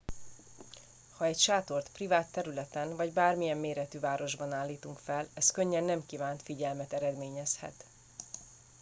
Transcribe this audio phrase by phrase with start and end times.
[1.17, 6.41] ha egy sátort privát területen vagy bármilyen méretű városban állítunk fel ez könnyen nem kívánt
[6.41, 7.85] figyelmet eredményezhet